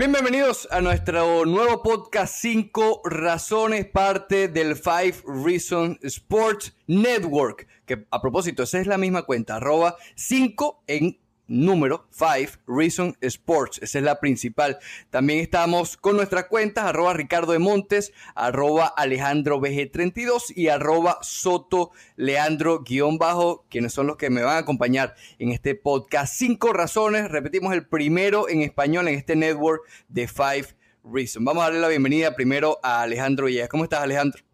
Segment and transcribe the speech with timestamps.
[0.00, 8.22] Bienvenidos a nuestro nuevo podcast 5 razones, parte del Five Reasons Sports Network, que a
[8.22, 11.18] propósito, esa es la misma cuenta, arroba 5 en
[11.50, 13.80] número 5 Reason Sports.
[13.82, 14.78] Esa es la principal.
[15.10, 21.90] También estamos con nuestras cuentas arroba Ricardo de Montes, arroba Alejandro BG32 y arroba Soto
[22.16, 26.34] Leandro guion bajo, quienes son los que me van a acompañar en este podcast.
[26.34, 27.28] Cinco razones.
[27.30, 31.44] Repetimos el primero en español en este network de 5 Reason.
[31.44, 33.68] Vamos a darle la bienvenida primero a Alejandro Villegas.
[33.68, 34.49] ¿Cómo estás, Alejandro?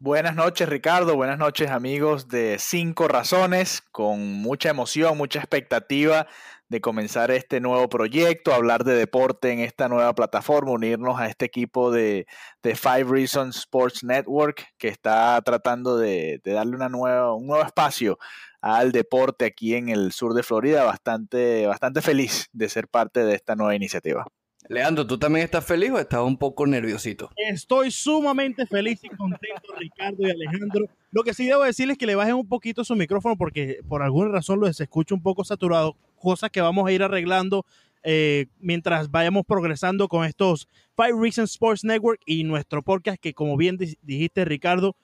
[0.00, 6.28] Buenas noches Ricardo, buenas noches amigos de Cinco Razones, con mucha emoción, mucha expectativa
[6.68, 11.46] de comenzar este nuevo proyecto, hablar de deporte en esta nueva plataforma, unirnos a este
[11.46, 12.26] equipo de,
[12.62, 18.18] Five Reasons Sports Network que está tratando de, de darle una nueva, un nuevo espacio
[18.60, 23.34] al deporte aquí en el sur de Florida, bastante, bastante feliz de ser parte de
[23.34, 24.26] esta nueva iniciativa.
[24.68, 27.30] Leandro, ¿tú también estás feliz o estás un poco nerviosito?
[27.36, 30.86] Estoy sumamente feliz y contento, Ricardo y Alejandro.
[31.10, 34.02] Lo que sí debo decirles es que le bajen un poquito su micrófono porque por
[34.02, 37.64] alguna razón los escucho un poco saturado, cosas que vamos a ir arreglando
[38.02, 43.56] eh, mientras vayamos progresando con estos Five Reasons Sports Network y nuestro podcast que como
[43.56, 44.94] bien dijiste, Ricardo,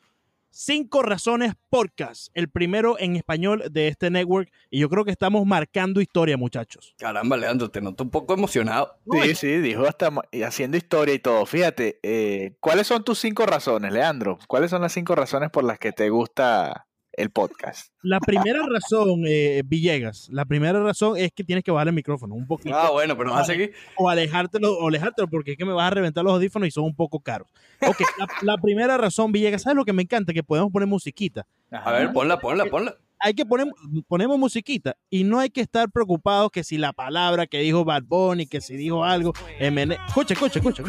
[0.56, 4.52] Cinco Razones Podcast, el primero en español de este network.
[4.70, 6.94] Y yo creo que estamos marcando historia, muchachos.
[6.96, 8.96] Caramba, Leandro, te noto un poco emocionado.
[9.10, 10.12] Sí, sí, dijo hasta
[10.46, 11.44] haciendo historia y todo.
[11.44, 14.38] Fíjate, eh, ¿cuáles son tus cinco razones, Leandro?
[14.46, 17.92] ¿Cuáles son las cinco razones por las que te gusta el podcast.
[18.02, 22.34] La primera razón, eh, Villegas, la primera razón es que tienes que bajar el micrófono
[22.34, 22.76] un poquito.
[22.76, 23.72] Ah, bueno, pero vas a seguir.
[23.96, 26.84] O alejártelo, o alejártelo, porque es que me vas a reventar los audífonos y son
[26.84, 27.48] un poco caros.
[27.80, 28.02] Ok,
[28.42, 30.34] la, primera razón, Villegas, ¿sabes lo que me encanta?
[30.34, 31.46] Que podemos poner musiquita.
[31.70, 33.66] A ver, ponla, ponla, ponla hay que poner,
[34.06, 38.02] ponemos musiquita y no hay que estar preocupados que si la palabra que dijo Bad
[38.02, 40.82] Bunny, que si dijo algo, escucha, escucha, escucha.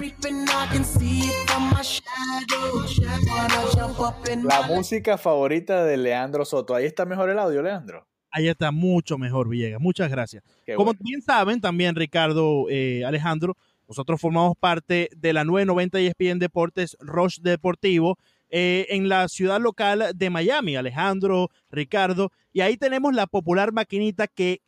[4.44, 8.06] La música favorita de Leandro Soto, ahí está mejor el audio, Leandro.
[8.30, 9.80] Ahí está mucho mejor, Villegas.
[9.80, 10.44] Muchas gracias.
[10.76, 13.56] Como bien saben, también Ricardo, eh, Alejandro,
[13.88, 18.18] nosotros formamos parte de la 990 ESPN Deportes Roche Deportivo
[18.50, 24.28] eh, en la ciudad local de Miami, Alejandro, Ricardo, y ahí tenemos la popular maquinita
[24.28, 24.62] que,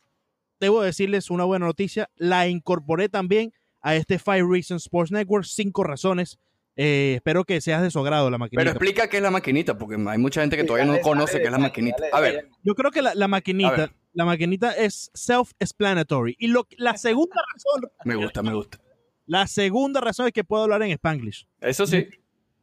[0.60, 5.84] debo decirles una buena noticia, la incorporé también a este Five Reasons Sports Network, cinco
[5.84, 6.38] razones.
[6.76, 8.60] Eh, espero que seas de su agrado la maquinita.
[8.60, 11.46] Pero explica qué es la maquinita, porque hay mucha gente que todavía no conoce qué
[11.46, 12.04] es la maquinita.
[12.12, 12.48] A ver.
[12.62, 16.36] Yo creo que la, maquinita, la maquinita es self-explanatory.
[16.38, 17.90] Y lo, la segunda razón.
[18.04, 18.78] Me gusta, me gusta.
[19.26, 21.48] La segunda razón es que puedo hablar en Spanglish.
[21.60, 22.06] Eso sí.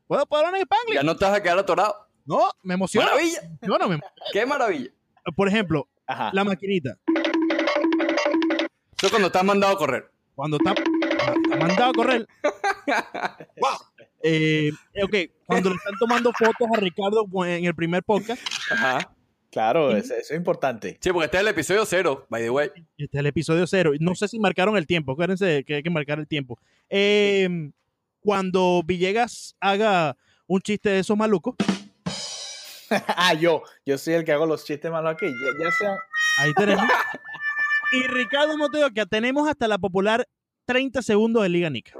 [0.07, 0.95] ¿Puedo, hablar en Spanglish?
[0.95, 2.07] Ya no te vas a quedar atorado.
[2.25, 3.07] No, me emociona.
[3.07, 3.39] Maravilla.
[3.61, 3.99] No, no, me...
[4.33, 4.91] Qué maravilla.
[5.35, 5.88] Por ejemplo,
[6.31, 6.97] la maquinita.
[8.97, 10.11] Eso cuando estás mandado a correr.
[10.35, 10.75] Cuando está,
[11.57, 12.27] mandado a correr.
[13.57, 13.77] wow.
[14.21, 14.71] Eh,
[15.03, 15.15] ok,
[15.45, 18.41] cuando le están tomando fotos a Ricardo en el primer podcast.
[18.71, 19.11] Ajá.
[19.51, 20.97] Claro, eso, es importante.
[20.99, 22.69] Sí, porque este es el episodio cero, by the way.
[22.97, 23.91] Este es el episodio cero.
[23.99, 25.13] No sé si marcaron el tiempo.
[25.13, 26.59] Acuérdense que hay que marcar el tiempo.
[26.89, 27.71] Eh,
[28.25, 30.18] cuando Villegas haga
[30.48, 31.56] un chiste de esos malucos.
[32.89, 35.98] ah, yo, yo soy el que hago los chistes malos aquí, ya, sea.
[36.39, 36.83] Ahí tenemos.
[37.92, 40.27] y Ricardo Moteo, que tenemos hasta la popular
[40.66, 41.95] 30 segundos de Liga Nick.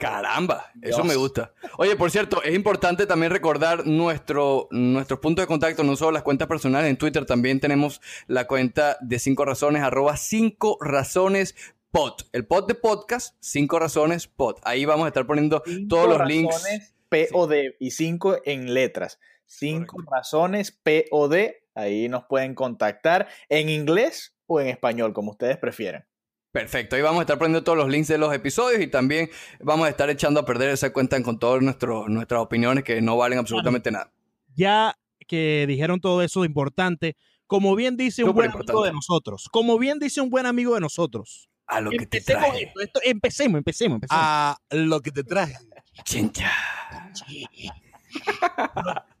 [0.00, 1.52] Caramba, eso me gusta.
[1.76, 6.22] Oye, por cierto, es importante también recordar nuestro, nuestros puntos de contacto, no solo las
[6.22, 11.56] cuentas personales en Twitter, también tenemos la cuenta de 5 razones, arroba 5 razones
[11.90, 12.14] pod.
[12.32, 14.56] El pod de podcast, cinco razones pod.
[14.62, 16.94] Ahí vamos a estar poniendo todos los links.
[17.08, 19.18] POD y cinco en letras.
[19.46, 21.52] Cinco razones POD.
[21.74, 26.06] Ahí nos pueden contactar en inglés o en español, como ustedes prefieran.
[26.50, 29.28] Perfecto, ahí vamos a estar poniendo todos los links de los episodios y también
[29.60, 33.38] vamos a estar echando a perder esa cuenta con todas nuestras opiniones que no valen
[33.38, 34.10] absolutamente nada.
[34.56, 39.78] Ya que dijeron todo eso importante, como bien dice un buen amigo de nosotros, como
[39.78, 41.48] bien dice un buen amigo de nosotros.
[41.68, 42.72] A lo que te traje.
[43.04, 44.10] empecemos, empecemos, empecemos.
[44.10, 45.54] A lo que te traje.
[46.02, 46.50] Chincha.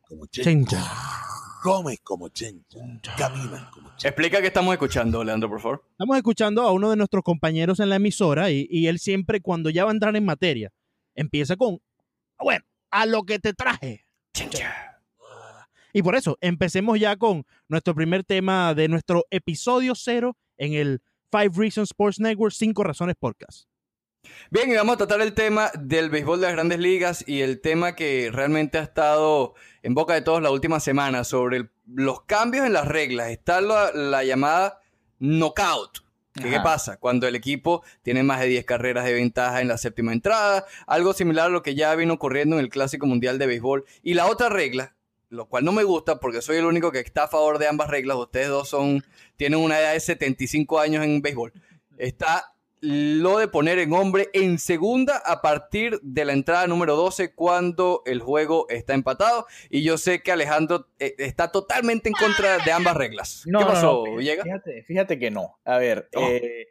[0.08, 0.82] Como chencha.
[1.62, 2.78] Comes como chencha.
[3.18, 4.08] Caminas como chencha.
[4.08, 5.84] Explica qué estamos escuchando, Leandro, por favor.
[5.90, 9.68] Estamos escuchando a uno de nuestros compañeros en la emisora y, y él siempre, cuando
[9.68, 10.72] ya va a entrar en materia,
[11.14, 11.80] empieza con,
[12.38, 14.06] bueno, a lo que te traje.
[14.32, 15.02] Chincha.
[15.92, 21.02] Y por eso, empecemos ya con nuestro primer tema de nuestro episodio cero en el
[21.30, 23.68] Five Reasons Sports Network, Cinco Razones Podcast.
[24.50, 27.60] Bien, y vamos a tratar el tema del béisbol de las grandes ligas y el
[27.60, 32.66] tema que realmente ha estado en boca de todos la última semana sobre los cambios
[32.66, 33.30] en las reglas.
[33.30, 34.80] Está la, llamada
[35.18, 35.98] knockout.
[36.32, 36.98] ¿Qué, ¿Qué pasa?
[36.98, 41.12] Cuando el equipo tiene más de 10 carreras de ventaja en la séptima entrada, algo
[41.12, 43.84] similar a lo que ya vino ocurriendo en el Clásico Mundial de Béisbol.
[44.02, 44.94] Y la otra regla,
[45.30, 47.88] lo cual no me gusta porque soy el único que está a favor de ambas
[47.88, 49.04] reglas, ustedes dos son,
[49.36, 51.52] tienen una edad de 75 años en béisbol,
[51.98, 57.34] está lo de poner en hombre en segunda a partir de la entrada número 12
[57.34, 59.46] cuando el juego está empatado.
[59.68, 63.42] Y yo sé que Alejandro eh, está totalmente en contra de ambas reglas.
[63.44, 65.58] ¿Qué pasó, fíjate, fíjate, que no.
[65.64, 66.68] A ver, eh,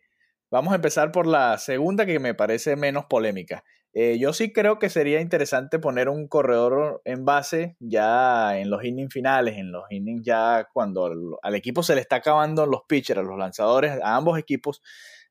[0.49, 3.63] vamos a empezar por la segunda que me parece menos polémica.
[3.93, 8.83] Eh, yo sí creo que sería interesante poner un corredor en base ya en los
[8.83, 13.19] innings finales, en los innings ya cuando al equipo se le está acabando los pitchers,
[13.19, 14.81] a los lanzadores, a ambos equipos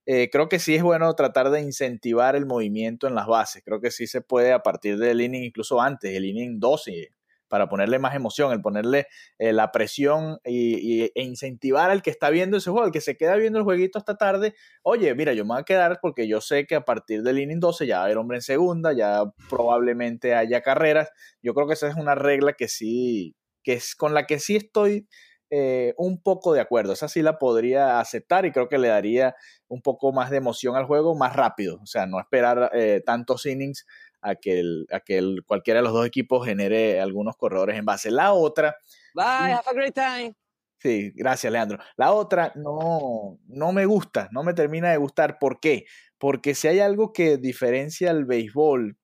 [0.09, 3.63] eh, creo que sí es bueno tratar de incentivar el movimiento en las bases.
[3.65, 7.13] Creo que sí se puede a partir del inning, incluso antes, el inning 12,
[7.49, 9.07] para ponerle más emoción, el ponerle
[9.39, 13.17] eh, la presión y, e incentivar al que está viendo ese juego, al que se
[13.17, 14.55] queda viendo el jueguito esta tarde.
[14.83, 17.61] Oye, mira, yo me voy a quedar porque yo sé que a partir del inning
[17.61, 21.11] 12 ya va a haber hombre en segunda, ya probablemente haya carreras.
[21.43, 24.57] Yo creo que esa es una regla que sí, que es con la que sí
[24.57, 25.07] estoy
[25.49, 26.93] eh, un poco de acuerdo.
[26.93, 29.37] Esa sí la podría aceptar y creo que le daría
[29.69, 31.79] un poco más de emoción al juego más rápido.
[31.83, 33.87] O sea, no esperar eh, tantos innings
[34.21, 37.85] a que, el, a que el, cualquiera de los dos equipos genere algunos corredores en
[37.85, 38.11] base.
[38.11, 38.77] La otra.
[39.15, 40.35] Bye, have a great time.
[40.79, 41.79] Sí, gracias, Leandro.
[41.97, 45.39] La otra no, no me gusta, no me termina de gustar.
[45.39, 45.87] ¿Por qué?
[46.19, 48.97] Porque si hay algo que diferencia el béisbol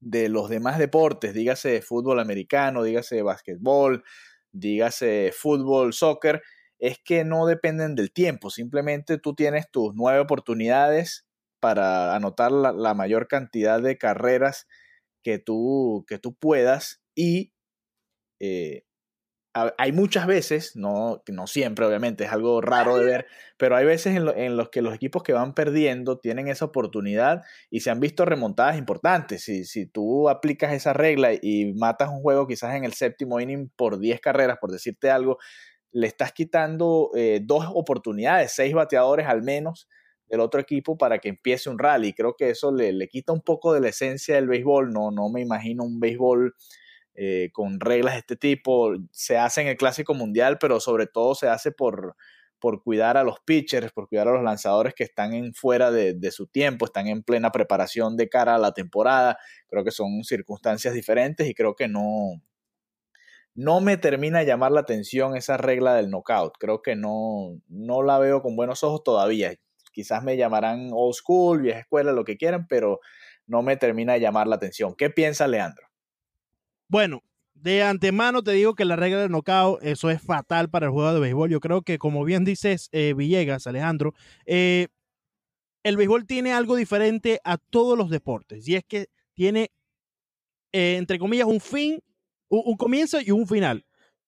[0.00, 4.04] de los demás deportes, dígase fútbol americano, dígase básquetbol,
[4.52, 6.42] dígase fútbol, soccer,
[6.78, 11.26] es que no dependen del tiempo, simplemente tú tienes tus nueve oportunidades
[11.62, 14.66] para anotar la, mayor cantidad de carreras
[15.22, 17.52] que tú, que tú puedas y
[18.40, 18.82] eh,
[19.54, 23.26] hay muchas veces, no, no siempre obviamente, es algo raro de ver,
[23.58, 27.80] pero hay veces en, los que los equipos que van perdiendo tienen esa oportunidad y
[27.80, 29.44] se han visto remontadas importantes.
[29.44, 33.70] Si, si tú aplicas esa regla y matas un juego quizás en el séptimo inning
[33.76, 35.38] por 10 carreras, por decirte algo,
[35.92, 39.86] le estás quitando eh, dos oportunidades, seis bateadores al menos
[40.32, 42.14] del otro equipo para que empiece un rally.
[42.14, 44.90] Creo que eso le, le quita un poco de la esencia del béisbol.
[44.90, 46.54] No, no me imagino un béisbol
[47.14, 48.94] eh, con reglas de este tipo.
[49.10, 52.16] Se hace en el Clásico Mundial, pero sobre todo se hace por,
[52.58, 56.30] por cuidar a los pitchers, por cuidar a los lanzadores que están en fuera de,
[56.30, 59.36] su tiempo, están en plena preparación de cara a la temporada.
[59.68, 62.40] Creo que son circunstancias diferentes y creo que no,
[63.54, 66.54] no me termina de llamar la atención esa regla del knockout.
[66.58, 69.52] Creo que no, no la veo con buenos ojos todavía.
[69.92, 73.00] Quizás me llamarán old school, vieja escuela, lo que quieran, pero
[73.46, 74.94] no me termina de llamar la atención.
[74.96, 75.86] ¿Qué piensa Leandro?
[76.88, 77.22] Bueno,
[77.54, 81.14] de antemano te digo que la regla del knockout, eso es fatal para el juego
[81.14, 81.50] de béisbol.
[81.50, 84.14] Yo creo que, como bien dices, eh, Villegas, Alejandro,
[84.46, 84.88] eh,
[85.84, 89.70] el béisbol tiene algo diferente a todos los deportes y es que tiene,
[90.72, 92.00] eh, entre comillas, un fin,
[92.48, 93.84] un, comienzo y un final.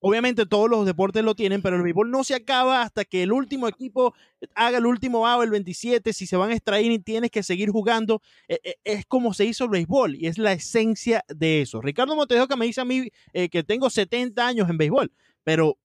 [0.07, 3.33] Obviamente todos los deportes lo tienen, pero el béisbol no se acaba hasta que el
[3.33, 4.13] último equipo
[4.55, 6.13] haga el último out, el 27.
[6.13, 9.47] Si se van a extraer y tienes que seguir jugando, e, e, es como se
[9.47, 11.81] hizo el béisbol y es la esencia de eso.
[11.81, 12.15] Ricardo
[12.47, 15.11] que me dice a mí eh, que tengo 70 años en béisbol,
[15.43, 15.79] pero, o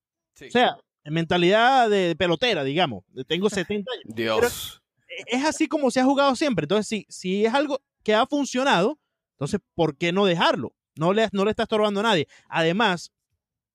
[0.50, 3.04] sea, mentalidad de pelotera, digamos.
[3.26, 4.04] Tengo 70 años.
[4.04, 4.82] Dios.
[5.28, 6.64] es así como se ha jugado siempre.
[6.64, 8.98] Entonces, si, si es algo que ha funcionado,
[9.32, 10.74] entonces, ¿por qué no dejarlo?
[10.94, 12.28] No le, no le está estorbando a nadie.
[12.50, 13.12] Además,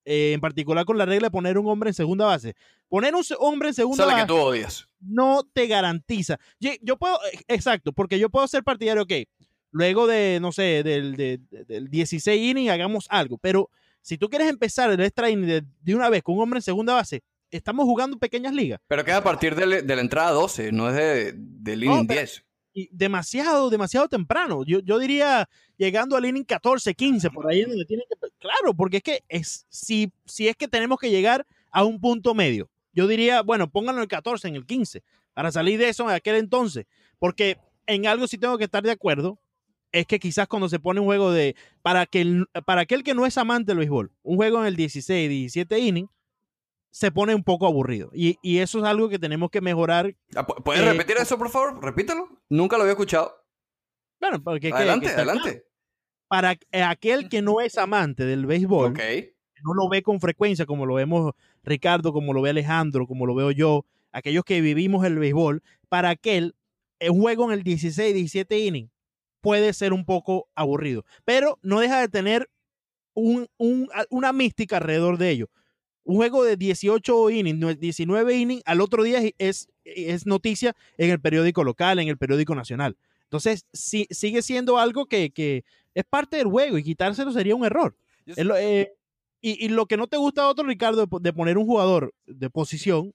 [0.06, 2.54] eh, en particular con la regla de poner un hombre en segunda base.
[2.88, 4.88] Poner un hombre en segunda base que tú odias.
[5.00, 6.38] no te garantiza.
[6.58, 9.12] Yo, puedo, eh, exacto, porque yo puedo ser partidario, ok,
[9.72, 13.68] luego de, no sé, del, del 16 inning hagamos algo, pero
[14.00, 16.94] si tú quieres empezar el extra inning de, una vez con un hombre en segunda
[16.94, 18.78] base, estamos jugando pequeñas ligas.
[18.86, 21.98] Pero que es a partir de, de la entrada 12, no es de, del inning
[22.02, 22.44] No, pero- 10.
[22.90, 24.62] Demasiado, demasiado temprano.
[24.64, 28.28] Yo, yo diría llegando al inning 14, 15, por ahí es donde tienen que...
[28.38, 32.34] Claro, porque es que es, si, si es que tenemos que llegar a un punto
[32.34, 35.02] medio, yo diría, bueno, pónganlo en el 14, en el 15,
[35.32, 36.84] para salir de eso en aquel entonces.
[37.18, 37.56] Porque
[37.86, 39.38] en algo sí tengo que estar de acuerdo,
[39.90, 41.56] es que quizás cuando se pone un juego de...
[41.80, 45.30] Para, que para aquel que no es amante del béisbol, un juego en el 16,
[45.30, 46.08] 17 inning,
[46.96, 48.10] se pone un poco aburrido.
[48.14, 50.16] Y, y eso es algo que tenemos que mejorar.
[50.34, 51.78] Ah, pu- ¿Puedes eh, repetir eso, por favor?
[51.84, 52.26] Repítelo.
[52.48, 53.34] Nunca lo había escuchado.
[54.18, 55.40] Bueno, porque que- adelante, que está claro.
[55.40, 55.66] adelante.
[56.26, 56.56] para
[56.90, 58.94] aquel que no es amante del béisbol,
[59.62, 63.34] no lo ve con frecuencia como lo vemos Ricardo, como lo ve Alejandro, como lo
[63.34, 66.54] veo yo, aquellos que vivimos el béisbol, para aquel,
[66.98, 68.90] el juego en el 16, 17 inning
[69.42, 72.48] puede ser un poco aburrido, pero no deja de tener
[73.14, 75.50] un- un- una mística alrededor de ello.
[76.08, 81.10] Un juego de 18 innings, no- 19 innings, al otro día es, es noticia en
[81.10, 82.96] el periódico local, en el periódico nacional.
[83.24, 87.64] Entonces, sí, sigue siendo algo que, que es parte del juego y quitárselo sería un
[87.64, 87.96] error.
[88.58, 88.88] Eh,
[89.40, 92.50] y, y lo que no te gusta a otro, Ricardo, de poner un jugador de
[92.50, 93.12] posición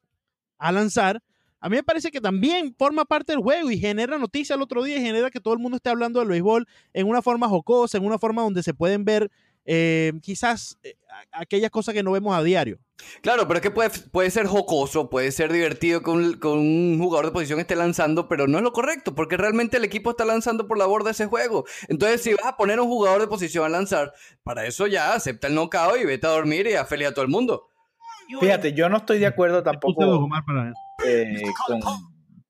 [0.57, 1.21] a lanzar,
[1.61, 4.83] a mí me parece que también forma parte del juego y genera noticia el otro
[4.83, 7.97] día y genera que todo el mundo esté hablando del béisbol en una forma jocosa,
[7.97, 9.29] en una forma donde se pueden ver
[9.73, 10.97] eh, quizás eh,
[11.31, 12.77] aquellas cosas que no vemos a diario.
[13.21, 16.99] Claro, pero es que puede, puede ser jocoso, puede ser divertido que un, que un
[16.99, 20.25] jugador de posición esté lanzando, pero no es lo correcto, porque realmente el equipo está
[20.25, 21.63] lanzando por la borda ese juego.
[21.87, 24.13] Entonces, si vas a poner a un jugador de posición a lanzar,
[24.43, 27.23] para eso ya acepta el knockout y vete a dormir y a feliz a todo
[27.23, 27.69] el mundo.
[28.41, 30.27] Fíjate, yo no estoy de acuerdo tampoco
[31.05, 31.79] eh, con,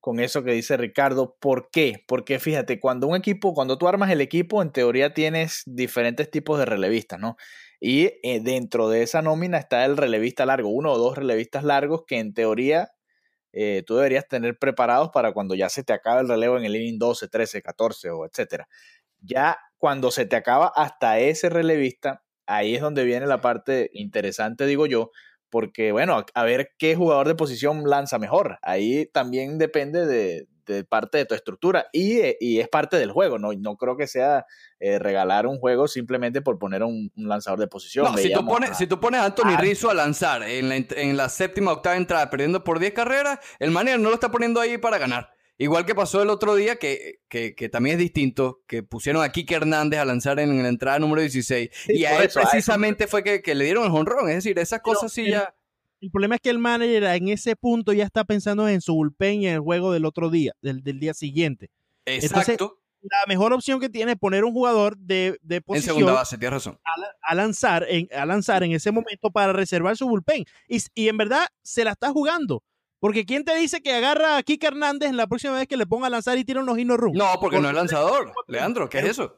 [0.01, 1.37] con eso que dice Ricardo.
[1.39, 2.03] ¿Por qué?
[2.07, 6.59] Porque fíjate, cuando un equipo, cuando tú armas el equipo, en teoría tienes diferentes tipos
[6.59, 7.37] de relevistas, ¿no?
[7.79, 12.03] Y eh, dentro de esa nómina está el relevista largo, uno o dos relevistas largos
[12.05, 12.91] que en teoría
[13.53, 16.75] eh, tú deberías tener preparados para cuando ya se te acabe el relevo en el
[16.75, 18.67] inning 12, 13, 14 o etcétera.
[19.19, 24.65] Ya cuando se te acaba hasta ese relevista, ahí es donde viene la parte interesante,
[24.65, 25.11] digo yo,
[25.51, 28.57] porque bueno, a, ver qué jugador de posición lanza mejor.
[28.63, 33.11] Ahí también depende de, de parte de tu estructura y, eh, y es parte del
[33.11, 33.51] juego, ¿no?
[33.53, 34.45] No creo que sea
[34.79, 38.05] eh, regalar un juego simplemente por poner un, un lanzador de posición.
[38.05, 39.57] No, si tú, pones, a- si tú pones a Anthony.
[39.59, 43.71] Rizzo a lanzar en la, en la séptima octava entrada perdiendo por 10 carreras, el
[43.71, 45.29] manager no lo está poniendo ahí para ganar.
[45.61, 49.29] Igual que pasó el otro día, que, que, que también es distinto, que pusieron a
[49.29, 51.69] Kike Hernández a lanzar en la entrada número 16.
[51.71, 54.27] Sí, y a él eso, a eso precisamente fue que, que le dieron el honrón.
[54.29, 55.53] Es decir, esas Pero cosas sí ya...
[56.01, 59.43] El problema es que el manager en ese punto ya está pensando en su bullpen
[59.43, 61.69] y en el juego del otro día, del, del día siguiente.
[62.05, 62.79] Exacto.
[63.03, 66.39] La mejor opción que tiene es poner un jugador de, de en posición segunda base,
[66.39, 66.79] tienes razón.
[67.21, 70.43] a lanzar, en, a lanzar en ese momento para reservar su bullpen.
[70.67, 72.63] Y, y en verdad se la está jugando.
[73.01, 75.87] Porque ¿quién te dice que agarra a Kike Hernández en la próxima vez que le
[75.87, 77.13] ponga a lanzar y tira unos hino run?
[77.13, 78.31] No, porque no es lanzador.
[78.47, 79.35] Leandro, ¿qué es eso?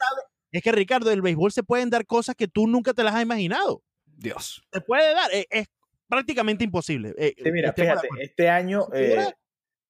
[0.52, 3.24] Es que Ricardo, el béisbol se pueden dar cosas que tú nunca te las has
[3.24, 3.82] imaginado.
[4.06, 4.62] Dios.
[4.74, 5.32] Se puede dar.
[5.32, 5.68] Es, es
[6.10, 7.14] prácticamente imposible.
[7.18, 9.32] Eh, Sí, mira, de fíjate, este año eh,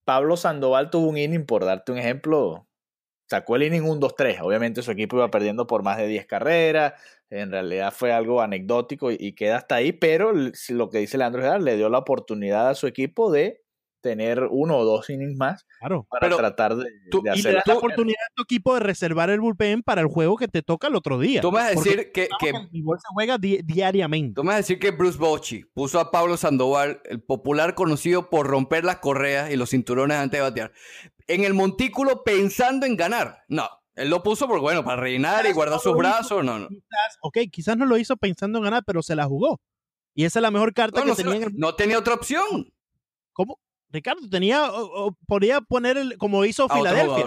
[0.06, 2.68] Pablo Sandoval tuvo un inning, por darte un ejemplo,
[3.28, 4.42] sacó el inning 1-2-3.
[4.42, 6.94] Obviamente su equipo iba perdiendo por más de 10 carreras.
[7.32, 11.42] En realidad fue algo anecdótico y, y queda hasta ahí, pero lo que dice Leandro
[11.42, 13.63] Gedar le dio la oportunidad a su equipo de
[14.04, 16.06] tener uno o dos innings más Claro.
[16.10, 17.54] para Pero tratar de, tú- de Y le hacer.
[17.56, 20.48] da la tú- oportunidad a tu equipo de reservar el bullpen para el juego que
[20.50, 21.40] te toca el otro día.
[21.42, 24.36] Tú me vas a Porque decir que, que que el se juega di- diariamente.
[24.36, 28.30] Tú me vas a decir que Bruce Bochy puso a Pablo Sandoval, el popular conocido
[28.30, 30.72] por romper las correas y los cinturones antes de batear,
[31.28, 33.44] en el montículo pensando en ganar.
[33.48, 35.98] No, él lo puso por bueno, para reinar y guardar no sus hizo.
[35.98, 36.44] brazos.
[36.44, 36.68] No, no.
[36.68, 39.62] Quizás, ok, quizás no lo hizo pensando en ganar, pero se la jugó.
[40.14, 41.56] Y esa es la mejor carta No, que no, tenía en el...
[41.56, 42.72] no tenía otra opción.
[43.32, 43.60] ¿Cómo?
[43.94, 47.26] Ricardo, tenía, o- o podía poner, el, como hizo A Filadelfia,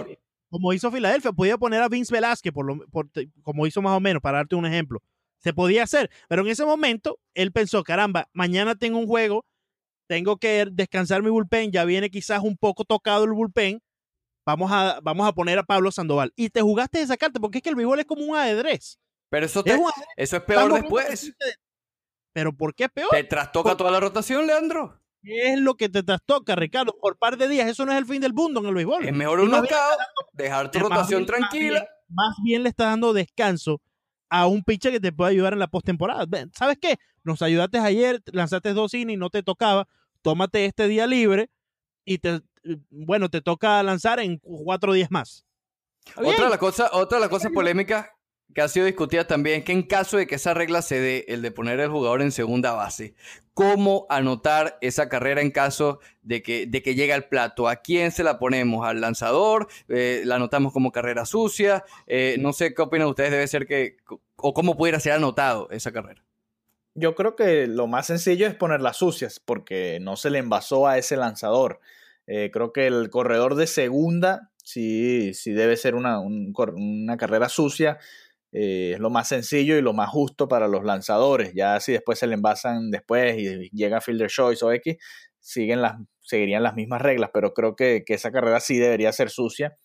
[0.49, 3.09] como hizo Filadelfia, podía poner a Vince Velázquez, por lo, por-
[3.41, 5.01] como hizo más o menos, para darte un ejemplo.
[5.39, 9.45] Se podía hacer, pero en ese momento él pensó, caramba, mañana tengo un juego,
[10.09, 13.81] tengo que descansar mi bullpen, ya viene quizás un poco tocado el bullpen,
[14.45, 16.33] vamos a, vamos a poner a Pablo Sandoval.
[16.35, 18.99] Y te jugaste esa carta, porque es que el béisbol es como un ajedrez.
[19.29, 21.25] Pero eso, te- Es ajedrez, eso es peor después.
[21.39, 21.55] de-
[22.33, 23.09] Pero ¿por qué es peor?
[23.11, 25.01] Te trastoca toda la rotación, Leandro.
[25.27, 26.95] ¿Qué es lo que te trastoca, Ricardo?
[27.01, 29.05] Por par de días, eso no es el fin del mundo en el béisbol.
[29.05, 29.69] Es mejor un knockout,
[30.33, 31.79] dejar tu rotación bien- más tranquila.
[31.81, 33.81] bien- Más bien le está dando descanso
[34.29, 36.25] a un pitcher que te puede ayudar en la postemporada.
[36.53, 36.95] ¿Sabes qué?
[37.23, 39.87] Nos ayudaste ayer, lanzaste dos innings, no te tocaba.
[40.21, 41.49] Tómate este día libre
[42.05, 42.39] y te,
[42.89, 45.45] bueno, te toca lanzar en cuatro días más.
[46.15, 48.07] Otra de las cosas, otra de las cosas polémicas
[48.53, 51.41] que ha sido discutida también, que en caso de que esa regla se dé, el
[51.41, 53.13] de poner al jugador en segunda base,
[53.53, 57.67] ¿cómo anotar esa carrera en caso de que, de que llegue al plato?
[57.67, 58.85] ¿A quién se la ponemos?
[58.85, 59.67] ¿Al lanzador?
[59.89, 61.83] Eh, ¿La anotamos como carrera sucia?
[62.07, 63.97] Eh, no sé qué opinan ustedes, debe ser que,
[64.35, 66.23] o cómo pudiera ser anotado esa carrera.
[66.95, 70.97] Yo creo que lo más sencillo es ponerlas sucias, porque no se le envasó a
[70.97, 71.79] ese lanzador.
[72.25, 77.99] Eh, creo que el corredor de segunda sí, sí debe ser una, una carrera sucia
[78.51, 81.53] eh, es lo más sencillo y lo más justo para los lanzadores.
[81.53, 84.97] Ya si después se le envasan después y llega Fielder Choice o X,
[85.39, 89.77] siguen las, seguirían las mismas reglas, pero creo que, esa carrera sí debería ser sucia.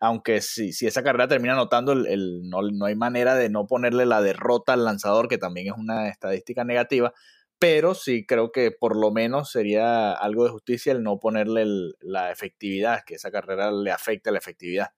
[0.00, 4.06] Aunque si, si esa carrera termina anotando, el, no, no, hay manera de no ponerle
[4.06, 7.12] la derrota al lanzador, que también es una estadística negativa,
[7.58, 11.66] pero sí creo que por lo menos sería algo de justicia el no ponerle
[12.00, 14.88] la efectividad, que esa carrera le afecte a la efectividad.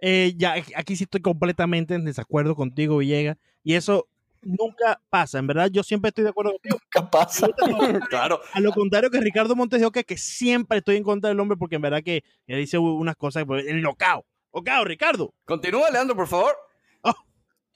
[0.00, 3.36] Eh, ya, aquí sí estoy completamente en desacuerdo contigo, Villegas.
[3.64, 4.08] Y eso
[4.42, 5.68] nunca pasa, en verdad.
[5.70, 6.78] Yo siempre estoy de acuerdo contigo.
[6.94, 7.48] Nunca pasa.
[8.10, 8.40] claro.
[8.52, 11.56] A lo contrario que Ricardo Montes de Oca, que siempre estoy en contra del hombre
[11.56, 14.24] porque en verdad que él dice unas cosas pues, en locao.
[14.52, 15.34] Locao, Ricardo.
[15.44, 16.56] Continúa, Leandro, por favor.
[17.02, 17.14] Oh,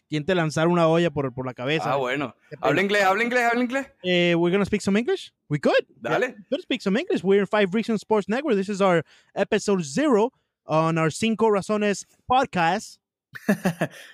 [0.09, 1.93] ¿Quién te lanzar una olla por, por la cabeza?
[1.93, 2.35] Ah, bueno.
[2.61, 3.87] Habla inglés, habla inglés, habla inglés.
[4.03, 5.33] Uh, we're gonna speak some English.
[5.49, 5.87] We could.
[6.01, 6.21] Dale.
[6.21, 7.23] Yeah, we could speak some English.
[7.23, 8.57] We're in Five Reasons Sports Network.
[8.57, 10.33] This is our episode zero.
[10.67, 12.99] On our Cinco Razones podcast.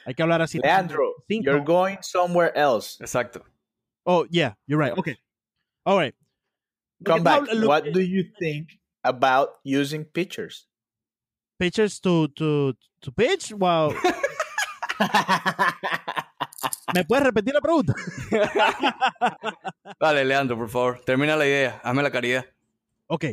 [0.07, 0.61] Hay que hablar así.
[0.63, 1.51] Leandro, Cinco.
[1.51, 2.99] you're going somewhere else.
[3.01, 3.43] Exacto.
[4.05, 4.97] Oh, yeah, you're right.
[4.97, 5.17] Okay.
[5.85, 6.15] All right.
[7.05, 7.43] Come back.
[7.53, 10.67] Look, what do you think about using pictures?
[11.59, 13.53] Pictures to to to pitch?
[13.53, 13.93] Wow.
[16.95, 17.95] ¿Me puedes repetir la pregunta?
[20.01, 21.01] Dale, Leandro, por favor.
[21.05, 21.81] Termina la idea.
[21.83, 22.47] Hazme la caridad.
[23.09, 23.25] Ok.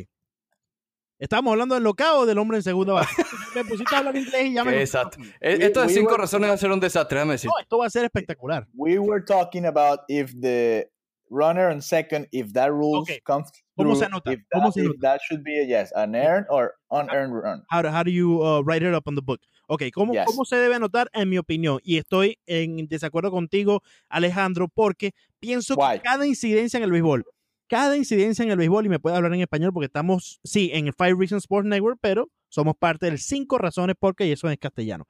[1.18, 3.22] Estábamos hablando del locao del hombre en segunda base.
[3.54, 4.80] me pusiste a hablar inglés y ya me.
[4.80, 5.18] Exacto.
[5.40, 7.48] esto de cinco razones va a ser un desastre, déjame decir.
[7.48, 8.66] No, esto va a ser espectacular.
[8.74, 10.88] We were talking about if the
[11.30, 13.20] runner on second, if that rule okay.
[13.20, 14.32] comes through, ¿Cómo se anota?
[14.32, 17.62] If, that, se if that should be a yes, an earned or unearned run.
[17.70, 19.40] How do, how do you uh, write it up on the book?
[19.68, 20.26] Ok, ¿cómo, yes.
[20.26, 21.08] ¿cómo se debe anotar?
[21.12, 25.94] En mi opinión, y estoy en desacuerdo contigo, Alejandro, porque pienso Why?
[25.94, 27.24] que cada incidencia en el béisbol
[27.68, 30.86] cada incidencia en el béisbol, y me puede hablar en español porque estamos, sí, en
[30.86, 34.58] el Five Reasons Sports Network, pero somos parte del Cinco Razones Porque, y eso es
[34.58, 35.06] castellano.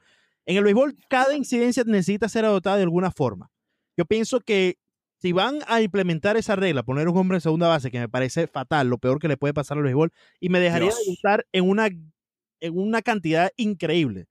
[0.46, 3.50] En el béisbol, cada incidencia necesita ser adoptada de alguna forma.
[3.96, 4.78] Yo pienso que
[5.18, 8.46] si van a implementar esa regla, poner un hombre en segunda base, que me parece
[8.46, 11.68] fatal, lo peor que le puede pasar al béisbol, y me dejaría de gustar en
[11.68, 14.26] una, en una cantidad increíble.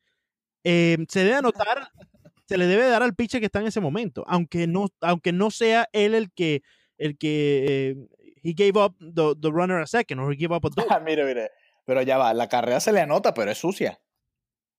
[0.63, 1.89] Eh, se debe anotar,
[2.47, 5.49] se le debe dar al pitcher que está en ese momento, aunque no, aunque no
[5.49, 6.62] sea él el que
[6.97, 7.95] el que eh,
[8.43, 10.99] he gave up the, the, runner a second or he gave up a double.
[11.06, 11.51] mire, mire,
[11.86, 13.99] pero ya va, la carrera se le anota, pero es sucia.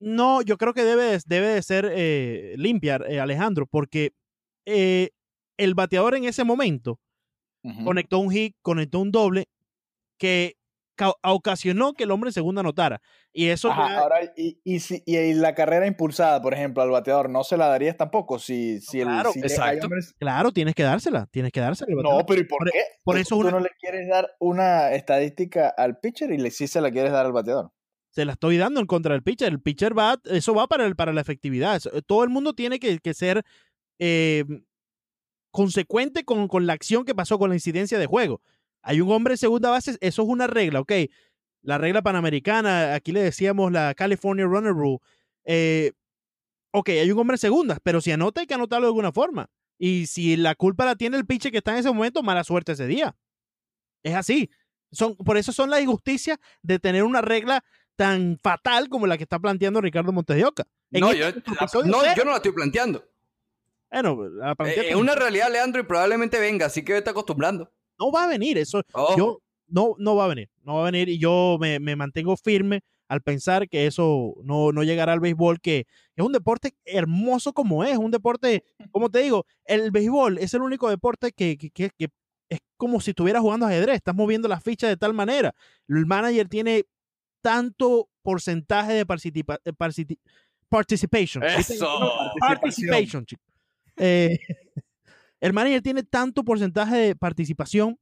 [0.00, 4.12] No, yo creo que debe, debe de ser eh, limpia, eh, Alejandro, porque
[4.66, 5.10] eh,
[5.56, 7.00] el bateador en ese momento
[7.62, 7.84] uh -huh.
[7.84, 9.48] conectó un hit, conectó un doble
[10.18, 10.56] que
[11.22, 13.00] ocasionó que el hombre en segunda anotara.
[13.32, 13.70] Y eso.
[13.70, 13.98] Ajá, ya...
[13.98, 17.66] ahora, y, y, si, y, la carrera impulsada, por ejemplo, al bateador, ¿no se la
[17.66, 18.38] darías tampoco?
[18.38, 19.86] Si, si claro, el, si exacto.
[19.86, 20.14] Hombres...
[20.18, 21.26] Claro, tienes que dársela.
[21.30, 21.90] Tienes que dársela.
[22.02, 22.82] No, pero ¿y por, por qué?
[23.02, 23.50] Por ¿Tú, eso tú una...
[23.50, 27.26] no le quieres dar una estadística al pitcher y le, sí se la quieres dar
[27.26, 27.72] al bateador.
[28.10, 29.48] Se la estoy dando en contra del pitcher.
[29.48, 31.82] El pitcher va, eso va para, el, para la efectividad.
[32.06, 33.42] Todo el mundo tiene que, que ser
[33.98, 34.44] eh,
[35.50, 38.40] consecuente con, con la acción que pasó con la incidencia de juego.
[38.84, 40.92] Hay un hombre en segunda base, eso es una regla, ok.
[41.62, 44.98] La regla panamericana, aquí le decíamos la California Runner Rule.
[45.44, 45.92] Eh,
[46.70, 49.48] ok, hay un hombre en segunda, pero si anota hay que anotarlo de alguna forma.
[49.78, 52.72] Y si la culpa la tiene el pitcher que está en ese momento, mala suerte
[52.72, 53.16] ese día.
[54.02, 54.50] Es así.
[54.92, 57.64] Son, por eso son las injusticias de tener una regla
[57.96, 60.64] tan fatal como la que está planteando Ricardo Montes de Oca.
[60.90, 63.04] No, yo, no yo no la estoy planteando.
[63.90, 67.72] Bueno, la eh, es una realidad, Leandro, y probablemente venga, así que vete acostumbrando.
[67.98, 68.82] No va a venir, eso.
[68.92, 69.16] Oh.
[69.16, 72.36] Yo, no, no va a venir, no va a venir y yo me, me mantengo
[72.36, 77.52] firme al pensar que eso no, no llegará al béisbol, que es un deporte hermoso
[77.52, 81.70] como es, un deporte, como te digo, el béisbol es el único deporte que, que,
[81.70, 82.08] que, que
[82.48, 85.54] es como si estuvieras jugando ajedrez, estás moviendo las fichas de tal manera.
[85.88, 86.84] El manager tiene
[87.42, 90.14] tanto porcentaje de participa, participa,
[90.68, 91.44] participation.
[91.44, 91.86] Eso.
[92.40, 93.42] Participation, chico.
[93.96, 94.38] Eh,
[95.44, 97.98] el manager tiene tanto porcentaje de participación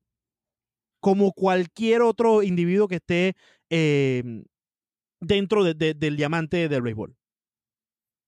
[1.00, 3.34] como cualquier otro individuo que esté
[3.68, 4.22] eh,
[5.20, 7.16] dentro de, de, del diamante del béisbol.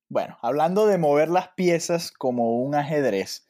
[0.08, 3.46] Bueno, hablando de mover las piezas como un ajedrez,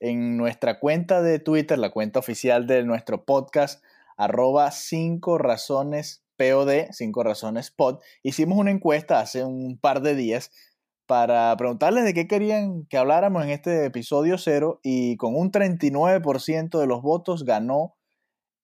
[0.00, 3.82] en nuestra cuenta de Twitter, la cuenta oficial de nuestro podcast,
[4.18, 7.74] arroba 5 razones POD, 5 razones
[8.22, 10.52] hicimos una encuesta hace un par de días
[11.06, 16.78] para preguntarles de qué querían que habláramos en este episodio cero y con un 39%
[16.78, 17.94] de los votos ganó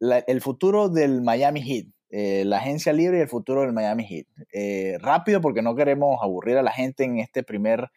[0.00, 4.26] el futuro del Miami Heat, eh, la agencia libre y el futuro del Miami Heat.
[4.52, 7.90] Eh, rápido porque no queremos aburrir a la gente en este primer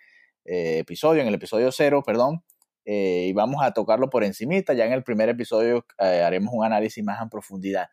[0.46, 2.44] eh, episodio, en el episodio cero, perdón,
[2.88, 7.20] y vamos a tocarlo por encimita, ya en el primer episodio haremos un análisis más
[7.20, 7.88] en profundidad.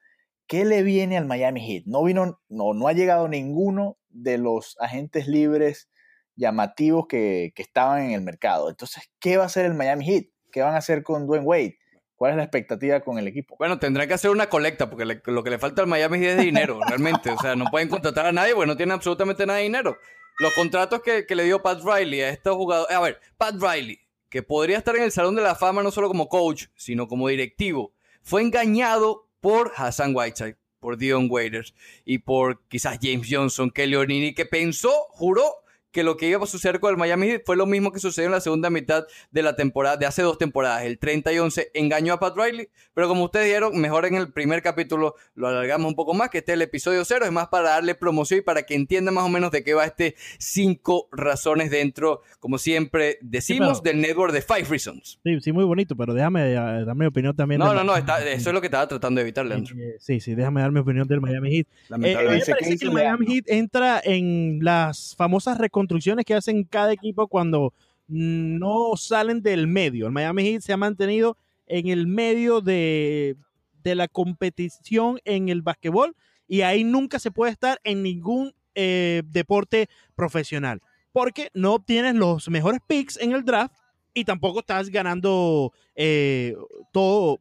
[0.47, 1.85] ¿Qué le viene al Miami Heat?
[1.87, 5.89] No vino, no, no ha llegado ninguno de los agentes libres
[6.37, 8.69] llamativos que, estaban en el mercado.
[8.69, 10.25] Entonces, ¿qué va a hacer el Miami Heat?
[10.51, 11.79] ¿Qué van a hacer con Dwayne Wade?
[12.17, 13.57] ¿Cuál es la expectativa con el equipo?
[13.59, 16.45] Bueno, tendrán que hacer una colecta, porque lo que le falta al Miami Heat es
[16.45, 17.31] dinero, realmente.
[17.31, 19.97] O sea, no pueden contratar a nadie porque no tienen absolutamente nada de dinero.
[20.39, 22.97] Los contratos que, le dio Pat Riley a estos jugadores.
[22.97, 26.09] A ver, Pat Riley, que podría estar en el Salón de la Fama no solo
[26.09, 27.93] como coach, sino como directivo,
[28.23, 34.35] fue engañado por Hassan Whiteside, por Dion Waiters y por quizás James Johnson, Kelly O'Neill,
[34.35, 35.62] que pensó, juró
[35.93, 38.27] que lo que iba a suceder con el Miami Heat fue lo mismo que sucedió
[38.27, 40.85] en la segunda mitad de la temporada, de hace dos temporadas.
[40.85, 44.33] El 30 y 11 engañó a Pat Riley, pero como ustedes dijeron, mejor en el
[44.33, 47.49] primer capítulo lo alargamos un poco más, que este es el episodio cero, es más
[47.49, 51.09] para darle promoción y para que entiendan más o menos de qué va este cinco
[51.13, 55.21] razones dentro, como siempre decimos, del network de Five Reasons.
[55.23, 57.59] Sí, sí, muy bonito, pero déjame eh, dar mi opinión también.
[57.59, 59.75] No, no, no, eso es lo que estaba tratando de evitar, Leandro.
[59.77, 61.67] Eh, sí, sí, déjame dar mi opinión del Miami Heat.
[61.91, 66.93] Eh, me parece que el Miami Heat entra en las famosas construcciones que hacen cada
[66.93, 67.75] equipo cuando
[68.07, 70.07] no salen del medio.
[70.07, 73.37] El Miami Heat se ha mantenido en el medio de,
[73.83, 76.15] la competición en el básquetbol
[76.47, 82.49] y ahí nunca se puede estar en ningún eh, deporte profesional porque no obtienes los
[82.49, 83.75] mejores picks en el draft
[84.15, 86.55] y tampoco estás ganando eh,
[86.93, 87.41] todo.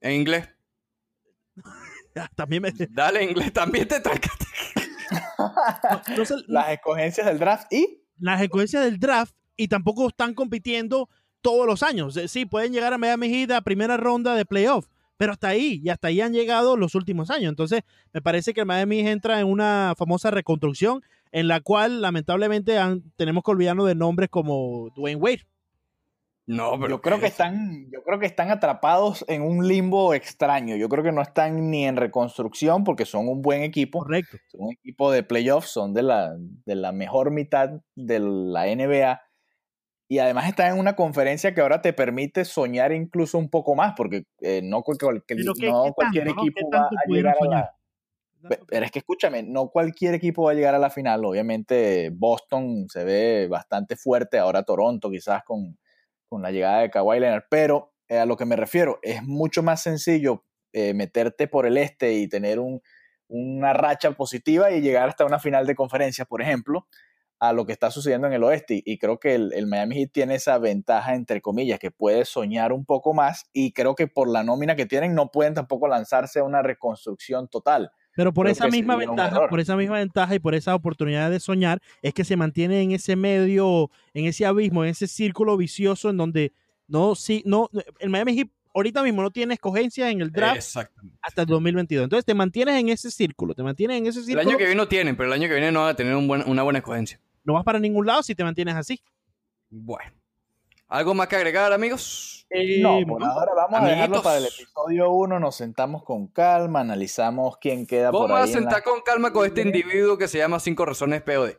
[0.00, 0.48] ¿En inglés?
[2.36, 2.72] también me...
[2.90, 4.00] Dale, inglés, también te
[6.48, 11.08] las escogencias del draft y las escogencias del draft y tampoco están compitiendo
[11.40, 12.18] todos los años.
[12.28, 14.86] Sí, pueden llegar a Miami Heat a primera ronda de playoff,
[15.16, 17.50] pero hasta ahí, y hasta ahí han llegado los últimos años.
[17.50, 22.78] Entonces, me parece que Miami entra en una famosa reconstrucción en la cual lamentablemente
[23.16, 25.46] tenemos que olvidarnos de nombres como Dwayne Wade.
[26.46, 30.76] No, pero yo creo que están, yo creo que están atrapados en un limbo extraño.
[30.76, 34.00] Yo creo que no están ni en reconstrucción porque son un buen equipo.
[34.00, 34.36] Correcto.
[34.48, 39.22] Son un equipo de playoffs, son de la, de la mejor mitad de la NBA.
[40.06, 43.94] Y además están en una conferencia que ahora te permite soñar incluso un poco más,
[43.96, 47.74] porque eh, no, cualquier, no cualquier equipo va a llegar a la.
[48.68, 51.24] Pero es que escúchame, no cualquier equipo va a llegar a la final.
[51.24, 55.78] Obviamente Boston se ve bastante fuerte, ahora Toronto quizás con,
[56.34, 59.62] con la llegada de Kawhi Leonard, pero eh, a lo que me refiero, es mucho
[59.62, 62.58] más sencillo eh, meterte por el este y tener
[63.28, 66.88] una racha positiva y llegar hasta una final de conferencia, por ejemplo,
[67.38, 68.82] a lo que está sucediendo en el oeste.
[68.84, 72.84] Y creo que el, Miami Heat tiene esa ventaja, entre comillas, que puede soñar un
[72.84, 76.44] poco más y creo que por la nómina que tienen no pueden tampoco lanzarse a
[76.44, 77.92] una reconstrucción total.
[78.14, 81.80] Pero por esa misma ventaja, por esa misma ventaja y por esa oportunidad de soñar,
[82.02, 86.16] es que se mantiene en ese medio, en ese abismo, en ese círculo vicioso en
[86.16, 86.52] donde
[86.86, 90.76] no, sí, no, el Miami Heat ahorita mismo no tiene escogencia en el draft
[91.22, 92.04] hasta el 2022.
[92.04, 94.42] Entonces te mantienes en ese círculo, te mantienes en ese círculo.
[94.42, 96.14] El año que viene no tienen, pero el año que viene no van a tener
[96.16, 97.20] una buena escogencia.
[97.44, 99.00] No vas para ningún lado si te mantienes así.
[99.70, 100.12] Bueno.
[100.88, 102.46] ¿Algo más que agregar, amigos?
[102.50, 105.40] Eh, no, por ahora vamos a dejarlo para el episodio 1.
[105.40, 108.34] Nos sentamos con calma, analizamos quién queda por ahí.
[108.34, 111.54] Vamos a sentar con calma con este individuo que se llama Cinco Razones POD.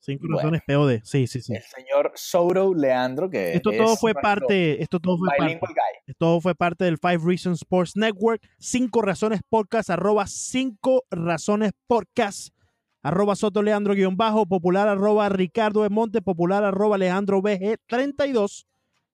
[0.00, 1.54] Cinco razones POD, sí, sí, sí.
[1.54, 5.60] El señor Souro Leandro, que esto todo fue parte, esto todo fue parte,
[6.06, 12.54] esto fue parte del Five Reasons Sports Network, Cinco Razones Podcast, arroba Cinco Razones Podcast
[13.08, 18.66] arroba Soto Leandro guion bajo, popular arroba Ricardo de Monte, popular arroba Alejandro BG32.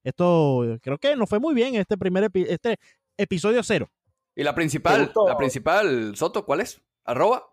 [0.02, 2.78] Esto creo que nos fue muy bien este primer este
[3.16, 3.88] episodio cero.
[4.34, 5.12] ¿Y la principal?
[5.26, 6.82] La principal, Soto, ¿cuál es?
[7.04, 7.44] ¿Arroba?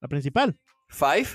[0.00, 0.56] La principal.
[0.88, 1.26] Five.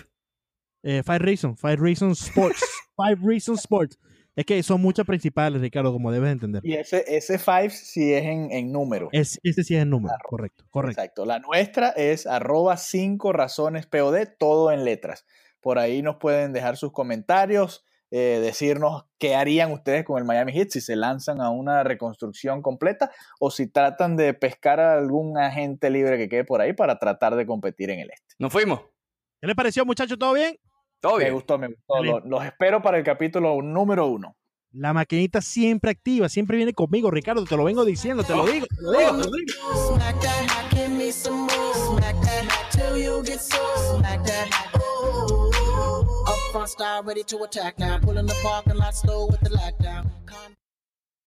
[0.84, 2.64] Eh, five Reasons, Five Reasons Sports.
[2.96, 4.00] five Reasons Sports.
[4.40, 6.62] Es que son muchas principales, Ricardo, como debes entender.
[6.64, 9.10] Y ese, ese five sí es en, número.
[9.12, 11.02] Es, ese sí es en número, correcto, correcto.
[11.02, 11.26] Exacto.
[11.26, 15.26] La nuestra es arroba 5 razones POD, todo en letras.
[15.60, 20.54] Por ahí nos pueden dejar sus comentarios, eh, decirnos qué harían ustedes con el Miami
[20.54, 25.38] Heat, si se lanzan a una reconstrucción completa o si tratan de pescar a algún
[25.38, 28.36] agente libre que quede por ahí para tratar de competir en el este.
[28.40, 28.80] Nos fuimos.
[29.42, 30.18] ¿Qué les pareció, muchachos?
[30.18, 30.58] ¿Todo bien?
[31.02, 32.04] Me gustó, me gustó.
[32.26, 34.36] Los, espero para el capítulo número uno.
[34.72, 37.44] La maquinita siempre activa, siempre viene conmigo, Ricardo.
[37.46, 39.54] Te lo vengo diciendo, te lo digo, te lo digo, te lo digo.